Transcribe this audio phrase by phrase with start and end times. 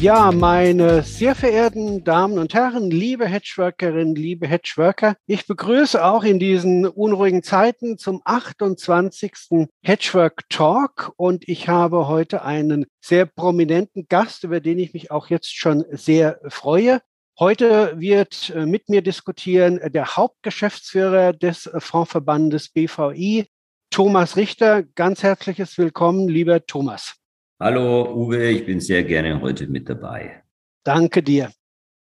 [0.00, 6.38] Ja, meine sehr verehrten Damen und Herren, liebe Hedgeworkerinnen, liebe Hedgeworker, ich begrüße auch in
[6.38, 9.66] diesen unruhigen Zeiten zum 28.
[9.82, 15.30] Hedgework Talk und ich habe heute einen sehr prominenten Gast, über den ich mich auch
[15.30, 17.00] jetzt schon sehr freue.
[17.36, 23.48] Heute wird äh, mit mir diskutieren der Hauptgeschäftsführer des Fondsverbandes BVI,
[23.90, 24.84] Thomas Richter.
[24.84, 27.16] Ganz herzliches Willkommen, lieber Thomas.
[27.60, 30.44] Hallo Uwe, ich bin sehr gerne heute mit dabei.
[30.84, 31.50] Danke dir.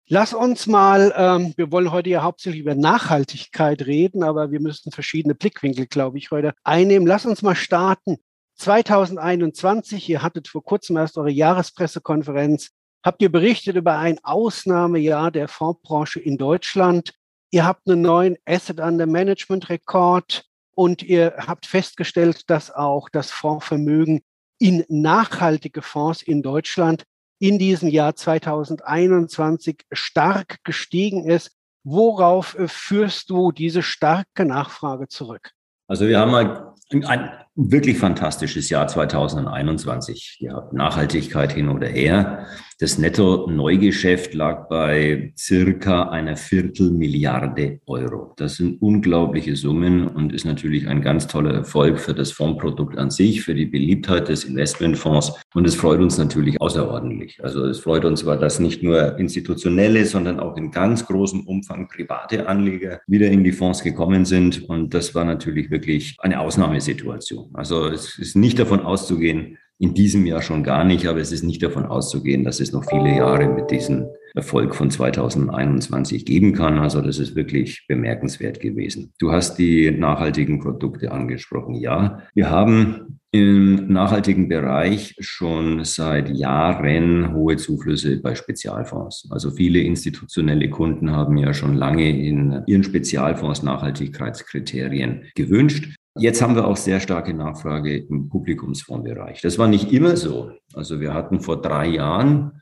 [0.08, 4.92] Lass uns mal, ähm, wir wollen heute ja hauptsächlich über Nachhaltigkeit reden, aber wir müssen
[4.92, 7.08] verschiedene Blickwinkel, glaube ich, heute einnehmen.
[7.08, 8.18] Lass uns mal starten.
[8.58, 12.70] 2021, ihr hattet vor kurzem erst eure Jahrespressekonferenz,
[13.04, 17.16] habt ihr berichtet über ein Ausnahmejahr der Fondsbranche in Deutschland.
[17.50, 20.46] Ihr habt einen neuen Asset Under Management Rekord
[20.76, 24.22] und ihr habt festgestellt, dass auch das Fondsvermögen
[24.62, 27.04] in nachhaltige Fonds in Deutschland
[27.40, 31.52] in diesem Jahr 2021 stark gestiegen ist.
[31.84, 35.50] Worauf äh, führst du diese starke Nachfrage zurück?
[35.88, 37.32] Also wir haben ein
[37.70, 40.74] wirklich fantastisches Jahr 2021 gehabt.
[40.74, 42.48] Nachhaltigkeit hin oder her.
[42.82, 48.34] Das Netto-Neugeschäft lag bei circa einer Viertelmilliarde Euro.
[48.38, 53.12] Das sind unglaubliche Summen und ist natürlich ein ganz toller Erfolg für das Fondsprodukt an
[53.12, 55.34] sich, für die Beliebtheit des Investmentfonds.
[55.54, 57.38] Und es freut uns natürlich außerordentlich.
[57.44, 61.88] Also es freut uns zwar, dass nicht nur institutionelle, sondern auch in ganz großem Umfang
[61.88, 64.68] private Anleger wieder in die Fonds gekommen sind.
[64.68, 67.51] Und das war natürlich wirklich eine Ausnahmesituation.
[67.54, 71.44] Also es ist nicht davon auszugehen, in diesem Jahr schon gar nicht, aber es ist
[71.44, 74.06] nicht davon auszugehen, dass es noch viele Jahre mit diesem
[74.36, 76.78] Erfolg von 2021 geben kann.
[76.78, 79.12] Also das ist wirklich bemerkenswert gewesen.
[79.18, 81.74] Du hast die nachhaltigen Produkte angesprochen.
[81.74, 89.30] Ja, wir haben im nachhaltigen Bereich schon seit Jahren hohe Zuflüsse bei Spezialfonds.
[89.32, 95.96] Also viele institutionelle Kunden haben ja schon lange in ihren Spezialfonds Nachhaltigkeitskriterien gewünscht.
[96.18, 99.42] Jetzt haben wir auch sehr starke Nachfrage im Publikumsfondsbereich.
[99.42, 100.52] Das war nicht immer so.
[100.74, 102.62] Also wir hatten vor drei Jahren,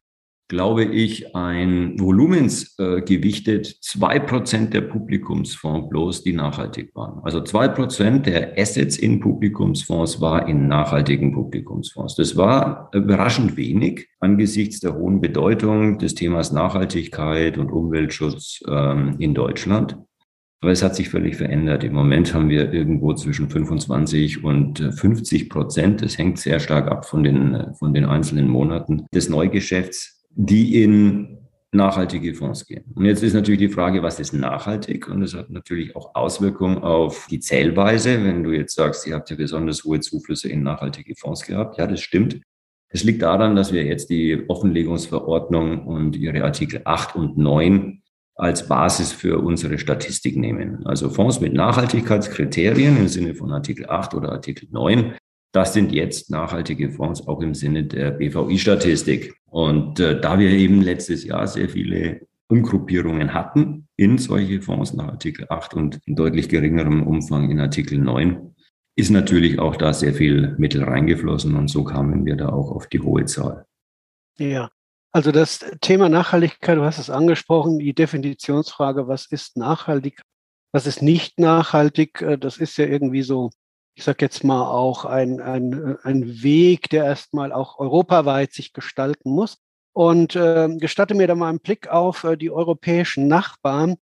[0.49, 7.23] glaube ich, ein volumensgewichtet äh, zwei Prozent der Publikumsfonds bloß, die nachhaltig waren.
[7.23, 12.15] Also zwei Prozent der Assets in Publikumsfonds war in nachhaltigen Publikumsfonds.
[12.15, 19.33] Das war überraschend wenig angesichts der hohen Bedeutung des Themas Nachhaltigkeit und Umweltschutz ähm, in
[19.33, 19.97] Deutschland.
[20.61, 21.85] Aber es hat sich völlig verändert.
[21.85, 26.01] Im Moment haben wir irgendwo zwischen 25 und 50 äh, Prozent.
[26.01, 30.83] Das hängt sehr stark ab von den, äh, von den einzelnen Monaten des Neugeschäfts, die
[30.83, 31.37] in
[31.71, 32.83] nachhaltige Fonds gehen.
[32.95, 35.07] Und jetzt ist natürlich die Frage, was ist nachhaltig?
[35.07, 38.23] Und das hat natürlich auch Auswirkungen auf die Zählweise.
[38.23, 41.77] Wenn du jetzt sagst, ihr habt ja besonders hohe Zuflüsse in nachhaltige Fonds gehabt.
[41.77, 42.41] Ja, das stimmt.
[42.91, 48.01] Es liegt daran, dass wir jetzt die Offenlegungsverordnung und ihre Artikel 8 und 9
[48.39, 50.85] als Basis für unsere Statistik nehmen.
[50.85, 55.13] Also Fonds mit Nachhaltigkeitskriterien im Sinne von Artikel 8 oder Artikel 9.
[55.51, 59.35] Das sind jetzt nachhaltige Fonds auch im Sinne der BVI-Statistik.
[59.45, 65.09] Und äh, da wir eben letztes Jahr sehr viele Umgruppierungen hatten in solche Fonds nach
[65.09, 68.55] Artikel 8 und in deutlich geringerem Umfang in Artikel 9,
[68.95, 72.87] ist natürlich auch da sehr viel Mittel reingeflossen und so kamen wir da auch auf
[72.87, 73.65] die hohe Zahl.
[74.37, 74.69] Ja,
[75.11, 80.21] also das Thema Nachhaltigkeit, du hast es angesprochen, die Definitionsfrage, was ist nachhaltig,
[80.71, 83.49] was ist nicht nachhaltig, äh, das ist ja irgendwie so,
[83.95, 89.31] ich sage jetzt mal auch ein, ein, ein Weg, der erstmal auch europaweit sich gestalten
[89.31, 89.57] muss.
[89.91, 93.97] Und äh, gestatte mir da mal einen Blick auf äh, die europäischen Nachbarn.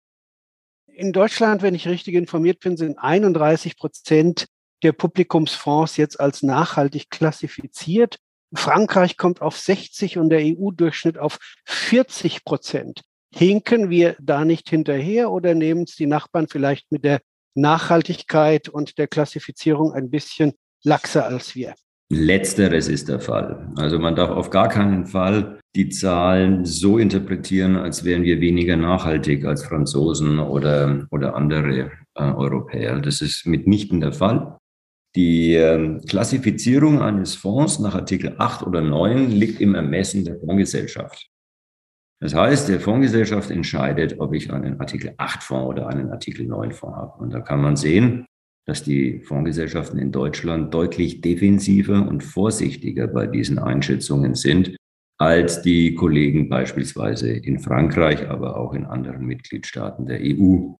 [0.88, 4.47] In Deutschland, wenn ich richtig informiert bin, sind 31 Prozent
[4.81, 8.19] der Publikumsfonds jetzt als nachhaltig klassifiziert.
[8.56, 13.02] Frankreich kommt auf 60 und der EU-Durchschnitt auf 40 Prozent.
[13.34, 17.22] Hinken wir da nicht hinterher oder nehmen es die Nachbarn vielleicht mit der
[17.56, 20.54] Nachhaltigkeit und der Klassifizierung ein bisschen
[20.84, 21.74] laxer als wir?
[22.12, 23.72] Letzteres ist der Fall.
[23.76, 28.78] Also man darf auf gar keinen Fall die Zahlen so interpretieren, als wären wir weniger
[28.78, 33.00] nachhaltig als Franzosen oder, oder andere äh, Europäer.
[33.00, 34.58] Das ist mitnichten der Fall.
[35.15, 41.30] Die ähm, Klassifizierung eines Fonds nach Artikel 8 oder 9 liegt im Ermessen der Fondsgesellschaft.
[42.19, 46.71] Das heißt, der Fondsgesellschaft entscheidet, ob ich einen Artikel 8 Fonds oder einen Artikel 9
[46.71, 47.21] Fonds habe.
[47.21, 48.25] Und da kann man sehen,
[48.65, 54.75] dass die Fondsgesellschaften in Deutschland deutlich defensiver und vorsichtiger bei diesen Einschätzungen sind
[55.19, 60.74] als die Kollegen beispielsweise in Frankreich, aber auch in anderen Mitgliedstaaten der EU.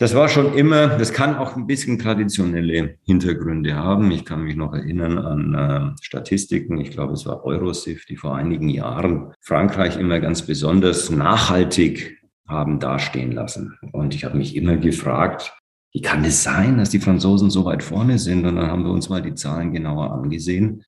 [0.00, 4.10] Das war schon immer, das kann auch ein bisschen traditionelle Hintergründe haben.
[4.12, 6.78] Ich kann mich noch erinnern an äh, Statistiken.
[6.78, 12.18] Ich glaube, es war Eurosif, die vor einigen Jahren Frankreich immer ganz besonders nachhaltig
[12.48, 13.78] haben dastehen lassen.
[13.92, 15.52] Und ich habe mich immer gefragt,
[15.92, 18.46] wie kann es sein, dass die Franzosen so weit vorne sind?
[18.46, 20.82] Und dann haben wir uns mal die Zahlen genauer angesehen.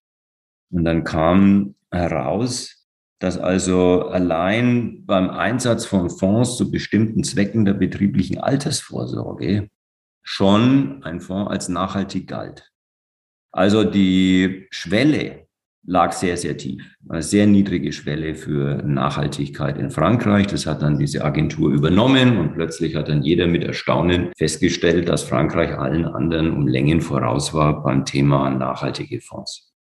[0.71, 2.82] Und dann kam heraus,
[3.23, 9.69] dass also allein beim Einsatz von Fonds zu bestimmten Zwecken der betrieblichen Altersvorsorge
[10.25, 12.69] schon ein Fonds als nachhaltig galt.
[13.53, 15.47] Also die Schwelle
[15.87, 16.83] lag sehr, sehr tief.
[17.09, 20.49] Eine sehr niedrige Schwelle für Nachhaltigkeit in Frankreich.
[20.49, 25.23] Das hat dann diese Agentur übernommen und plötzlich hat dann jeder mit Erstaunen festgestellt, dass
[25.23, 29.72] Frankreich allen anderen um Längen voraus war beim Thema nachhaltige Fonds.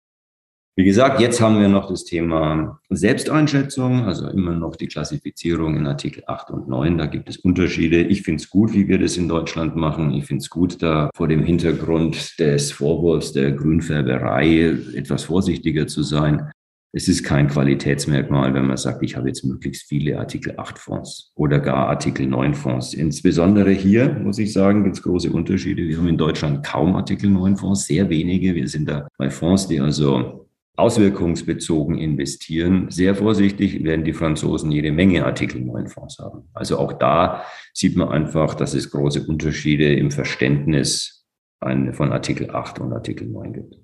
[0.77, 5.85] Wie gesagt, jetzt haben wir noch das Thema Selbsteinschätzung, also immer noch die Klassifizierung in
[5.85, 6.97] Artikel 8 und 9.
[6.97, 8.01] Da gibt es Unterschiede.
[8.03, 10.13] Ich finde es gut, wie wir das in Deutschland machen.
[10.13, 16.03] Ich finde es gut, da vor dem Hintergrund des Vorwurfs der Grünfärberei etwas vorsichtiger zu
[16.03, 16.49] sein.
[16.93, 21.33] Es ist kein Qualitätsmerkmal, wenn man sagt, ich habe jetzt möglichst viele Artikel 8 Fonds
[21.35, 22.93] oder gar Artikel 9 Fonds.
[22.93, 25.83] Insbesondere hier, muss ich sagen, gibt es große Unterschiede.
[25.83, 28.55] Wir haben in Deutschland kaum Artikel 9 Fonds, sehr wenige.
[28.55, 30.40] Wir sind da bei Fonds, die also
[30.77, 32.89] auswirkungsbezogen investieren.
[32.89, 36.49] Sehr vorsichtig werden die Franzosen jede Menge Artikel 9 Fonds haben.
[36.53, 41.25] Also auch da sieht man einfach, dass es große Unterschiede im Verständnis
[41.59, 43.75] von Artikel 8 und Artikel 9 gibt.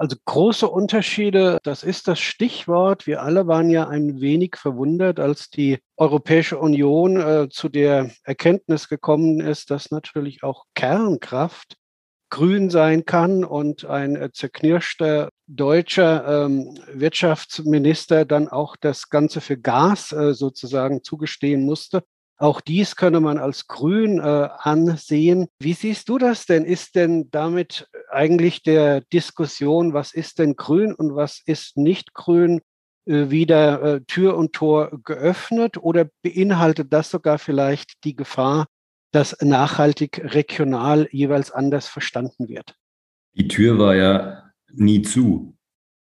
[0.00, 3.06] Also große Unterschiede, das ist das Stichwort.
[3.06, 8.88] Wir alle waren ja ein wenig verwundert, als die Europäische Union äh, zu der Erkenntnis
[8.88, 11.76] gekommen ist, dass natürlich auch Kernkraft
[12.30, 19.58] grün sein kann und ein äh, zerknirschter deutscher ähm, Wirtschaftsminister dann auch das Ganze für
[19.58, 22.02] Gas äh, sozusagen zugestehen musste.
[22.38, 25.48] Auch dies könne man als grün äh, ansehen.
[25.58, 26.64] Wie siehst du das denn?
[26.64, 32.62] Ist denn damit eigentlich der Diskussion, was ist denn grün und was ist nicht grün,
[33.04, 38.66] äh, wieder äh, Tür und Tor geöffnet oder beinhaltet das sogar vielleicht die Gefahr,
[39.12, 42.76] dass nachhaltig regional jeweils anders verstanden wird.
[43.34, 45.56] Die Tür war ja nie zu.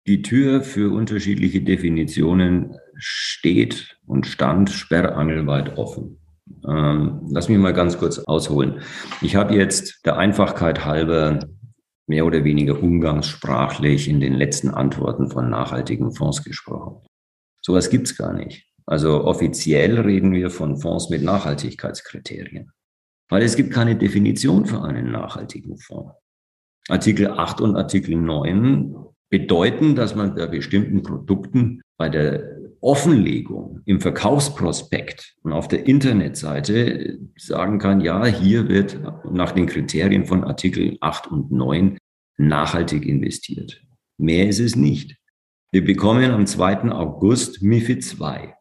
[0.07, 6.19] Die Tür für unterschiedliche Definitionen steht und stand sperrangelweit offen.
[6.67, 8.81] Ähm, lass mich mal ganz kurz ausholen.
[9.21, 11.39] Ich habe jetzt der Einfachkeit halber
[12.07, 17.05] mehr oder weniger umgangssprachlich in den letzten Antworten von nachhaltigen Fonds gesprochen.
[17.61, 18.65] Sowas gibt es gar nicht.
[18.85, 22.71] Also offiziell reden wir von Fonds mit Nachhaltigkeitskriterien
[23.29, 26.13] weil es gibt keine Definition für einen nachhaltigen Fonds.
[26.89, 28.95] Artikel 8 und Artikel 9
[29.29, 37.19] bedeuten, dass man bei bestimmten Produkten bei der Offenlegung im Verkaufsprospekt und auf der Internetseite
[37.35, 41.97] sagen kann, ja, hier wird nach den Kriterien von Artikel 8 und 9
[42.38, 43.81] nachhaltig investiert.
[44.18, 45.18] Mehr ist es nicht.
[45.71, 46.91] Wir bekommen am 2.
[46.91, 48.53] August MIFID 2.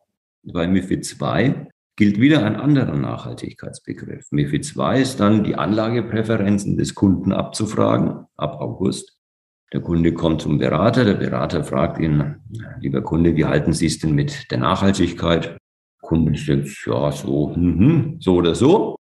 [0.52, 1.65] Bei MIFID 2
[1.96, 4.30] gilt wieder ein anderer Nachhaltigkeitsbegriff.
[4.30, 9.18] MIFID 2 ist dann die Anlagepräferenzen des Kunden abzufragen ab August.
[9.72, 12.36] Der Kunde kommt zum Berater, der Berater fragt ihn,
[12.80, 15.46] lieber Kunde, wie halten Sie es denn mit der Nachhaltigkeit?
[15.46, 15.58] Der
[16.02, 18.96] Kunde sagt, ja, so, mh, so oder so.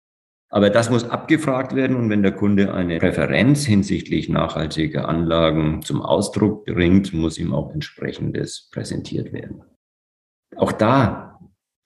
[0.53, 6.03] Aber das muss abgefragt werden und wenn der Kunde eine Präferenz hinsichtlich nachhaltiger Anlagen zum
[6.03, 9.63] Ausdruck bringt, muss ihm auch entsprechendes präsentiert werden.
[10.57, 11.30] Auch da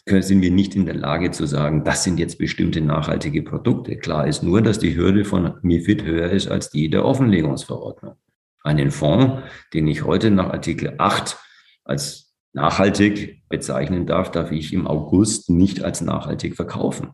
[0.07, 3.97] sind wir nicht in der Lage zu sagen, das sind jetzt bestimmte nachhaltige Produkte.
[3.97, 8.17] Klar ist nur, dass die Hürde von MIFID höher ist als die der Offenlegungsverordnung.
[8.63, 9.43] Einen Fonds,
[9.73, 11.39] den ich heute nach Artikel 8
[11.85, 17.11] als nachhaltig bezeichnen darf, darf ich im August nicht als nachhaltig verkaufen.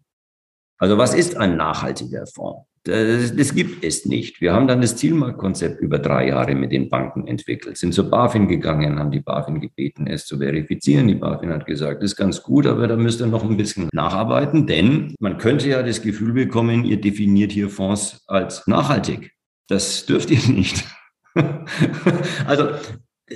[0.81, 2.67] Also was ist ein nachhaltiger Fonds?
[2.85, 4.41] Das, das, gibt es nicht.
[4.41, 8.49] Wir haben dann das Zielmarktkonzept über drei Jahre mit den Banken entwickelt, sind zur BaFin
[8.49, 11.07] gegangen, haben die BaFin gebeten, es zu verifizieren.
[11.07, 13.91] Die BaFin hat gesagt, das ist ganz gut, aber da müsst ihr noch ein bisschen
[13.93, 19.33] nacharbeiten, denn man könnte ja das Gefühl bekommen, ihr definiert hier Fonds als nachhaltig.
[19.69, 20.83] Das dürft ihr nicht.
[22.47, 22.71] also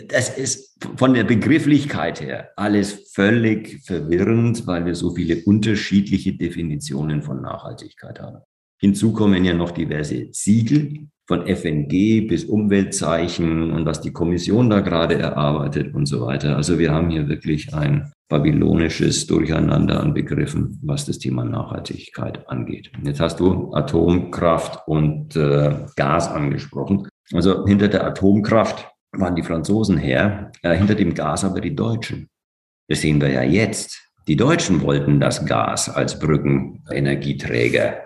[0.09, 7.23] das ist von der Begrifflichkeit her alles völlig verwirrend, weil wir so viele unterschiedliche Definitionen
[7.23, 8.39] von Nachhaltigkeit haben.
[8.81, 14.81] Hinzu kommen ja noch diverse Siegel, von FNG bis Umweltzeichen und was die Kommission da
[14.81, 16.57] gerade erarbeitet und so weiter.
[16.57, 22.91] Also wir haben hier wirklich ein babylonisches Durcheinander an Begriffen, was das Thema Nachhaltigkeit angeht.
[23.03, 27.09] Jetzt hast du Atomkraft und äh, Gas angesprochen.
[27.33, 32.29] Also hinter der Atomkraft waren die Franzosen her, äh, hinter dem Gas aber die Deutschen.
[32.89, 34.01] Das sehen wir ja jetzt.
[34.27, 38.01] Die Deutschen wollten das Gas als Brückenenergieträger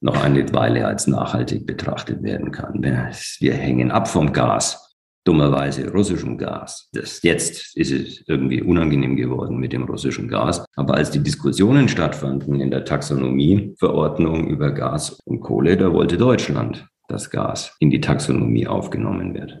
[0.00, 2.82] noch eine Weile als nachhaltig betrachtet werden kann.
[2.82, 6.88] Wir hängen ab vom Gas, dummerweise russischem Gas.
[6.92, 10.64] Das, jetzt ist es irgendwie unangenehm geworden mit dem russischen Gas.
[10.74, 16.88] Aber als die Diskussionen stattfanden in der Taxonomieverordnung über Gas und Kohle, da wollte Deutschland,
[17.08, 19.60] dass Gas in die Taxonomie aufgenommen wird.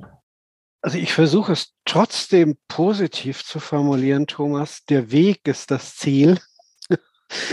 [0.82, 4.84] Also ich versuche es trotzdem positiv zu formulieren, Thomas.
[4.86, 6.38] Der Weg ist das Ziel.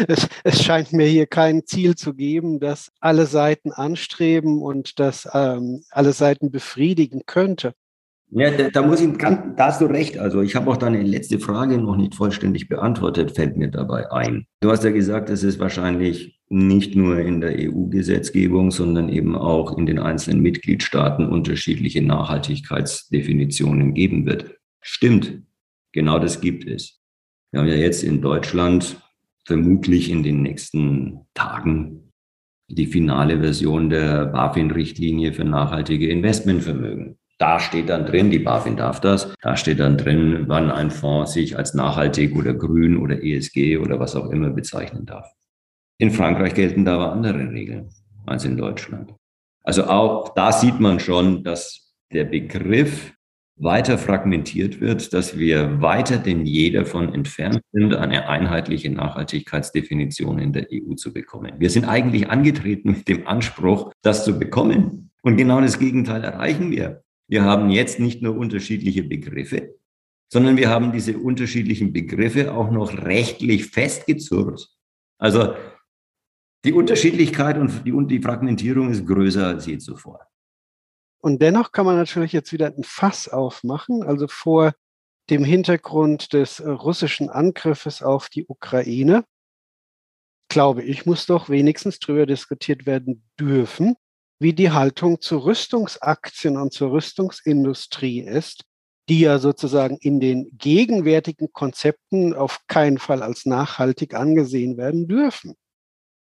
[0.09, 5.25] Es, es scheint mir hier kein Ziel zu geben, das alle Seiten anstreben und das
[5.31, 7.73] ähm, alle Seiten befriedigen könnte.
[8.31, 10.19] Ja, da, da, muss ich, da hast du recht.
[10.19, 14.45] Also ich habe auch deine letzte Frage noch nicht vollständig beantwortet, fällt mir dabei ein.
[14.61, 19.77] Du hast ja gesagt, es ist wahrscheinlich nicht nur in der EU-Gesetzgebung, sondern eben auch
[19.77, 24.55] in den einzelnen Mitgliedstaaten unterschiedliche Nachhaltigkeitsdefinitionen geben wird.
[24.81, 25.41] Stimmt,
[25.91, 26.99] genau das gibt es.
[27.51, 29.01] Wir haben ja jetzt in Deutschland
[29.45, 32.11] vermutlich in den nächsten Tagen
[32.67, 37.17] die finale Version der BaFin-Richtlinie für nachhaltige Investmentvermögen.
[37.39, 41.31] Da steht dann drin, die BaFin darf das, da steht dann drin, wann ein Fonds
[41.31, 45.25] sich als nachhaltig oder grün oder ESG oder was auch immer bezeichnen darf.
[45.97, 47.89] In Frankreich gelten da aber andere Regeln
[48.25, 49.13] als in Deutschland.
[49.63, 53.13] Also auch da sieht man schon, dass der Begriff
[53.55, 60.53] weiter fragmentiert wird, dass wir weiter denn je davon entfernt sind, eine einheitliche Nachhaltigkeitsdefinition in
[60.53, 61.53] der EU zu bekommen.
[61.59, 65.11] Wir sind eigentlich angetreten mit dem Anspruch, das zu bekommen.
[65.21, 67.03] Und genau das Gegenteil erreichen wir.
[67.29, 69.75] Wir haben jetzt nicht nur unterschiedliche Begriffe,
[70.31, 74.75] sondern wir haben diese unterschiedlichen Begriffe auch noch rechtlich festgezurrt.
[75.19, 75.53] Also
[76.65, 80.19] die Unterschiedlichkeit und die, und die Fragmentierung ist größer als je zuvor.
[81.21, 84.03] Und dennoch kann man natürlich jetzt wieder ein Fass aufmachen.
[84.03, 84.73] Also vor
[85.29, 89.23] dem Hintergrund des russischen Angriffes auf die Ukraine,
[90.49, 93.95] glaube ich, muss doch wenigstens darüber diskutiert werden dürfen,
[94.39, 98.63] wie die Haltung zu Rüstungsaktien und zur Rüstungsindustrie ist,
[99.09, 105.55] die ja sozusagen in den gegenwärtigen Konzepten auf keinen Fall als nachhaltig angesehen werden dürfen.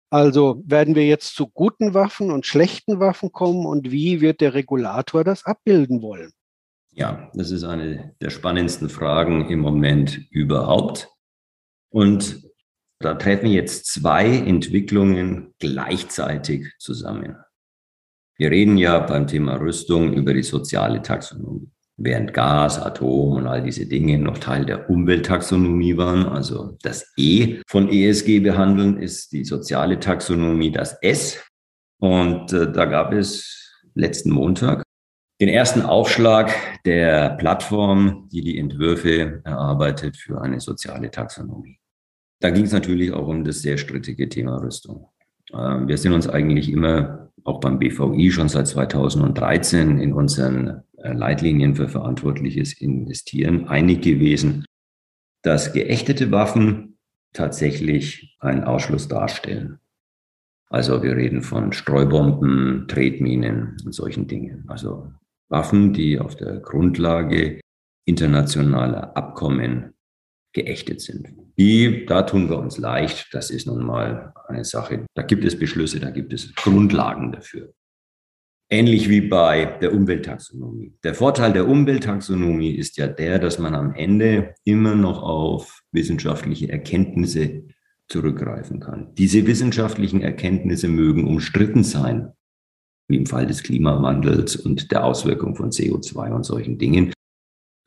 [0.10, 4.54] Also werden wir jetzt zu guten Waffen und schlechten Waffen kommen und wie wird der
[4.54, 6.32] Regulator das abbilden wollen?
[6.92, 11.10] Ja, das ist eine der spannendsten Fragen im Moment überhaupt.
[11.90, 12.44] Und
[13.00, 17.36] da treffen jetzt zwei Entwicklungen gleichzeitig zusammen.
[18.38, 23.64] Wir reden ja beim Thema Rüstung über die soziale Taxonomie während Gas, Atom und all
[23.64, 26.28] diese Dinge noch Teil der Umwelttaxonomie waren.
[26.28, 31.44] Also das E von ESG behandeln ist die soziale Taxonomie, das S.
[32.00, 34.84] Und äh, da gab es letzten Montag
[35.42, 36.52] den ersten Aufschlag
[36.86, 41.80] der Plattform, die die Entwürfe erarbeitet für eine soziale Taxonomie.
[42.40, 45.10] Da ging es natürlich auch um das sehr strittige Thema Rüstung.
[45.54, 51.14] Ähm, wir sind uns eigentlich immer, auch beim BVI schon seit 2013 in unseren äh,
[51.14, 54.66] Leitlinien für verantwortliches Investieren einig gewesen,
[55.44, 56.98] dass geächtete Waffen
[57.34, 59.80] tatsächlich einen Ausschluss darstellen.
[60.70, 64.66] Also wir reden von Streubomben, Tretminen und solchen Dingen.
[64.68, 65.10] Also
[65.50, 67.62] Waffen, die auf der Grundlage
[68.06, 69.94] internationaler Abkommen
[70.54, 71.28] geächtet sind.
[71.58, 73.28] Die, da tun wir uns leicht.
[73.34, 75.06] Das ist nun mal eine Sache.
[75.16, 77.74] Da gibt es Beschlüsse, da gibt es Grundlagen dafür.
[78.70, 80.94] Ähnlich wie bei der Umwelttaxonomie.
[81.04, 86.70] Der Vorteil der Umwelttaxonomie ist ja der, dass man am Ende immer noch auf wissenschaftliche
[86.70, 87.64] Erkenntnisse
[88.10, 89.14] zurückgreifen kann.
[89.16, 92.34] Diese wissenschaftlichen Erkenntnisse mögen umstritten sein,
[93.08, 97.14] wie im Fall des Klimawandels und der Auswirkung von CO2 und solchen Dingen.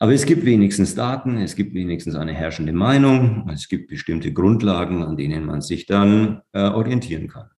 [0.02, 5.02] Aber es gibt wenigstens Daten, es gibt wenigstens eine herrschende Meinung, es gibt bestimmte Grundlagen,
[5.02, 7.50] an denen man sich dann äh, orientieren kann.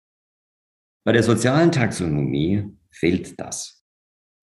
[1.04, 3.84] Bei der sozialen Taxonomie fehlt das.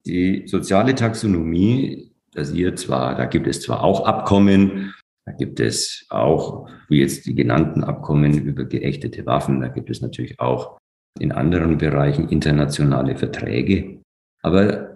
[0.07, 4.95] Die soziale Taxonomie basiert zwar, da gibt es zwar auch Abkommen,
[5.27, 10.01] da gibt es auch, wie jetzt die genannten Abkommen über geächtete Waffen, da gibt es
[10.01, 10.79] natürlich auch
[11.19, 14.01] in anderen Bereichen internationale Verträge.
[14.43, 14.88] Aber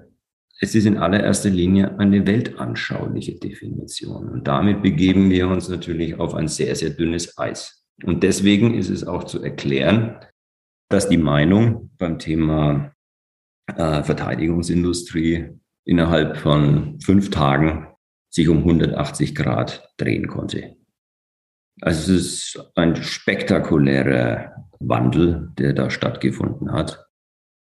[0.63, 4.29] es ist in allererster Linie eine weltanschauliche Definition.
[4.29, 7.85] Und damit begeben wir uns natürlich auf ein sehr, sehr dünnes Eis.
[8.05, 10.21] Und deswegen ist es auch zu erklären,
[10.89, 12.95] dass die Meinung beim Thema
[13.75, 15.51] äh, Verteidigungsindustrie
[15.85, 17.89] innerhalb von fünf Tagen
[18.31, 20.77] sich um 180 Grad drehen konnte.
[21.81, 27.05] Also es ist ein spektakulärer Wandel, der da stattgefunden hat.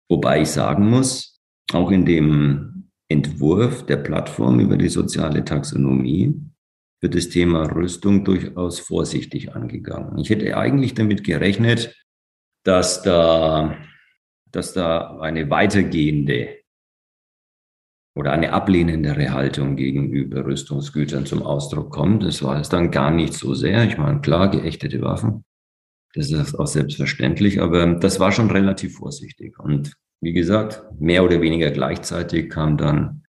[0.08, 1.41] Wobei ich sagen muss,
[1.74, 2.71] auch in dem
[3.12, 6.39] Entwurf der Plattform über die soziale Taxonomie
[7.01, 10.18] wird das Thema Rüstung durchaus vorsichtig angegangen.
[10.20, 11.96] Ich hätte eigentlich damit gerechnet,
[12.63, 13.77] dass da,
[14.51, 16.62] dass da eine weitergehende
[18.15, 22.24] oder eine ablehnendere Haltung gegenüber Rüstungsgütern zum Ausdruck kommt.
[22.24, 23.86] Das war es dann gar nicht so sehr.
[23.86, 25.44] Ich meine, klar, geächtete Waffen.
[26.13, 29.58] Das ist auch selbstverständlich, aber das war schon relativ vorsichtig.
[29.60, 33.24] Und wie gesagt, mehr oder weniger gleichzeitig kam dann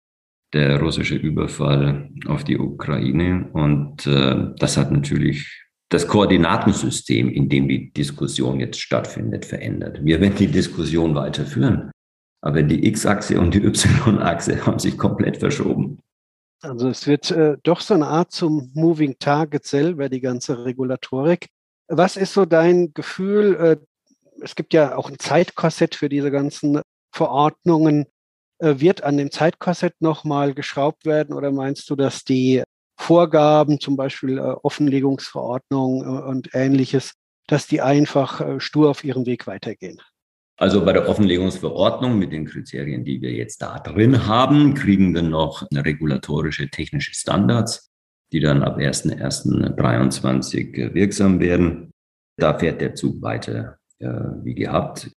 [0.53, 3.49] der russische Überfall auf die Ukraine.
[3.53, 10.03] Und äh, das hat natürlich das Koordinatensystem, in dem die Diskussion jetzt stattfindet, verändert.
[10.03, 11.91] Wir werden die Diskussion weiterführen.
[12.41, 15.99] Aber die X-Achse und die Y-Achse haben sich komplett verschoben.
[16.61, 21.47] Also es wird äh, doch so eine Art zum Moving Target selber, die ganze Regulatorik.
[21.87, 23.55] Was ist so dein Gefühl?
[23.55, 23.77] Äh,
[24.41, 26.81] es gibt ja auch ein Zeitkorsett für diese ganzen
[27.13, 28.05] Verordnungen.
[28.59, 32.61] Äh, wird an dem Zeitkorsett nochmal geschraubt werden oder meinst du, dass die
[32.99, 37.13] Vorgaben, zum Beispiel äh, Offenlegungsverordnung äh, und ähnliches,
[37.47, 39.99] dass die einfach stur auf ihrem Weg weitergehen?
[40.57, 45.23] Also bei der Offenlegungsverordnung mit den Kriterien, die wir jetzt da drin haben, kriegen wir
[45.23, 47.89] noch regulatorische technische Standards,
[48.33, 51.91] die dann ab 1.1.23 wirksam werden.
[52.37, 54.07] Da fährt der Zug weiter äh,
[54.43, 55.11] wie gehabt.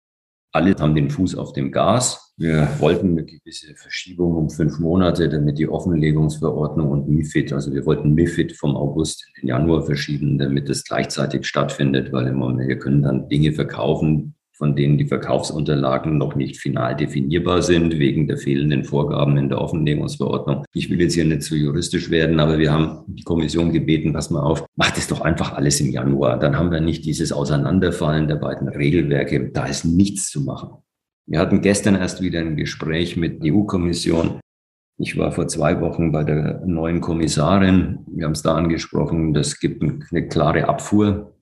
[0.53, 2.33] Alle haben den Fuß auf dem Gas.
[2.35, 7.85] Wir wollten eine gewisse Verschiebung um fünf Monate, damit die Offenlegungsverordnung und MIFID, also wir
[7.85, 12.67] wollten MIFID vom August in den Januar verschieben, damit es gleichzeitig stattfindet, weil im Moment,
[12.67, 18.27] wir können dann Dinge verkaufen, von denen die Verkaufsunterlagen noch nicht final definierbar sind, wegen
[18.27, 20.65] der fehlenden Vorgaben in der Offenlegungsverordnung.
[20.71, 24.29] Ich will jetzt hier nicht zu juristisch werden, aber wir haben die Kommission gebeten, pass
[24.29, 26.37] mal auf, macht es doch einfach alles im Januar.
[26.37, 29.49] Dann haben wir nicht dieses Auseinanderfallen der beiden Regelwerke.
[29.51, 30.69] Da ist nichts zu machen.
[31.25, 34.41] Wir hatten gestern erst wieder ein Gespräch mit der EU-Kommission.
[34.99, 38.05] Ich war vor zwei Wochen bei der neuen Kommissarin.
[38.05, 39.33] Wir haben es da angesprochen.
[39.33, 41.33] Das gibt eine klare Abfuhr,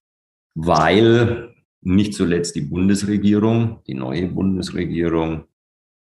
[0.56, 1.50] weil
[1.82, 5.46] nicht zuletzt die Bundesregierung, die neue Bundesregierung,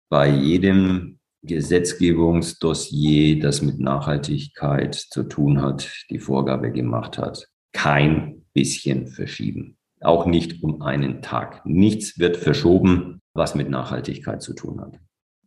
[0.10, 9.08] bei jedem Gesetzgebungsdossier, das mit Nachhaltigkeit zu tun hat, die Vorgabe gemacht hat, kein bisschen
[9.08, 9.78] verschieben.
[10.02, 11.66] Auch nicht um einen Tag.
[11.66, 15.00] Nichts wird verschoben, was mit Nachhaltigkeit zu tun hat.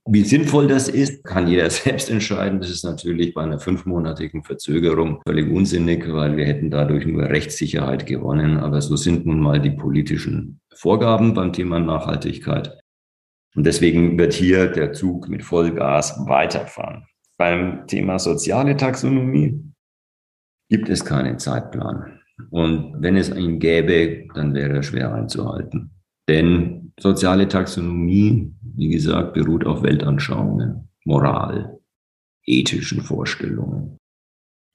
[0.08, 2.60] Wie sinnvoll das ist, kann jeder selbst entscheiden.
[2.60, 8.06] Das ist natürlich bei einer fünfmonatigen Verzögerung völlig unsinnig, weil wir hätten dadurch nur Rechtssicherheit
[8.06, 8.58] gewonnen.
[8.58, 12.78] Aber so sind nun mal die politischen Vorgaben beim Thema Nachhaltigkeit.
[13.54, 17.06] Und deswegen wird hier der Zug mit Vollgas weiterfahren.
[17.36, 19.60] Beim Thema soziale Taxonomie
[20.68, 22.18] gibt es keinen Zeitplan.
[22.50, 25.90] Und wenn es ihn gäbe, dann wäre er schwer einzuhalten.
[26.28, 31.78] Denn soziale Taxonomie, wie gesagt, beruht auf Weltanschauungen, Moral,
[32.44, 33.98] ethischen Vorstellungen,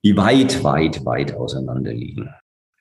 [0.03, 2.29] die weit, weit, weit auseinander liegen.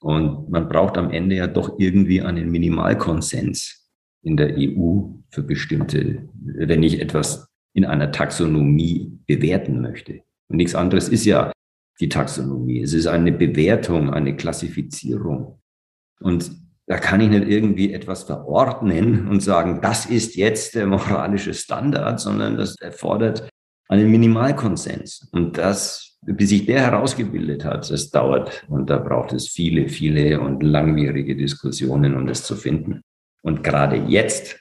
[0.00, 3.90] Und man braucht am Ende ja doch irgendwie einen Minimalkonsens
[4.22, 10.22] in der EU für bestimmte, wenn ich etwas in einer Taxonomie bewerten möchte.
[10.48, 11.52] Und nichts anderes ist ja
[12.00, 12.80] die Taxonomie.
[12.80, 15.60] Es ist eine Bewertung, eine Klassifizierung.
[16.20, 16.50] Und
[16.86, 22.20] da kann ich nicht irgendwie etwas verordnen und sagen, das ist jetzt der moralische Standard,
[22.20, 23.48] sondern das erfordert
[23.88, 25.28] einen Minimalkonsens.
[25.32, 28.64] Und das, bis sich der herausgebildet hat, das dauert.
[28.68, 33.02] Und da braucht es viele, viele und langwierige Diskussionen, um das zu finden.
[33.42, 34.60] Und gerade jetzt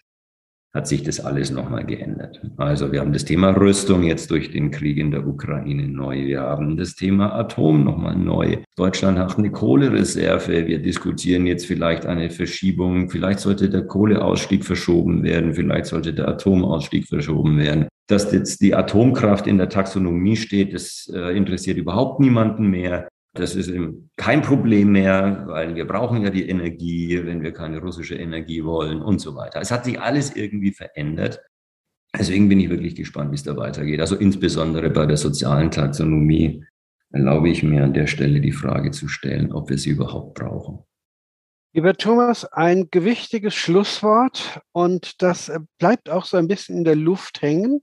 [0.76, 2.42] hat sich das alles nochmal geändert.
[2.58, 6.26] Also wir haben das Thema Rüstung jetzt durch den Krieg in der Ukraine neu.
[6.26, 8.58] Wir haben das Thema Atom nochmal neu.
[8.76, 10.68] Deutschland hat eine Kohlereserve.
[10.68, 13.10] Wir diskutieren jetzt vielleicht eine Verschiebung.
[13.10, 15.54] Vielleicht sollte der Kohleausstieg verschoben werden.
[15.54, 17.88] Vielleicht sollte der Atomausstieg verschoben werden.
[18.08, 23.08] Dass jetzt die Atomkraft in der Taxonomie steht, das äh, interessiert überhaupt niemanden mehr.
[23.36, 23.70] Das ist
[24.16, 29.02] kein Problem mehr, weil wir brauchen ja die Energie, wenn wir keine russische Energie wollen
[29.02, 29.60] und so weiter.
[29.60, 31.42] Es hat sich alles irgendwie verändert.
[32.18, 34.00] Deswegen bin ich wirklich gespannt, wie es da weitergeht.
[34.00, 36.64] Also insbesondere bei der sozialen Taxonomie
[37.12, 40.80] erlaube ich mir an der Stelle die Frage zu stellen, ob wir sie überhaupt brauchen.
[41.74, 47.42] Lieber Thomas, ein gewichtiges Schlusswort und das bleibt auch so ein bisschen in der Luft
[47.42, 47.82] hängen.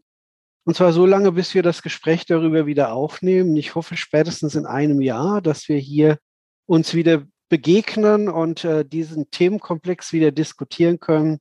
[0.64, 3.56] Und zwar so lange, bis wir das Gespräch darüber wieder aufnehmen.
[3.56, 6.18] Ich hoffe spätestens in einem Jahr, dass wir hier
[6.66, 11.38] uns wieder begegnen und äh, diesen Themenkomplex wieder diskutieren können.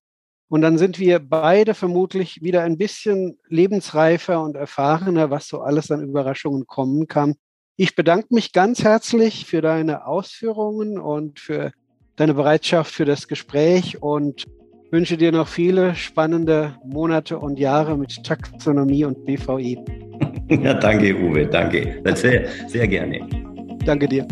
[0.49, 5.91] Und dann sind wir beide vermutlich wieder ein bisschen lebensreifer und erfahrener, was so alles
[5.91, 7.35] an Überraschungen kommen kann.
[7.77, 11.71] Ich bedanke mich ganz herzlich für deine Ausführungen und für
[12.17, 14.45] deine Bereitschaft für das Gespräch und
[14.91, 19.79] wünsche dir noch viele spannende Monate und Jahre mit Taxonomie und BVI.
[20.51, 22.03] Ja, danke, Uwe, danke.
[22.13, 23.21] Sehr, sehr gerne.
[23.85, 24.27] Danke dir.